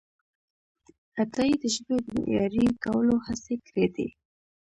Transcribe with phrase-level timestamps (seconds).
[1.21, 4.07] عطایي د ژبې د معیاري کولو هڅې کړیدي.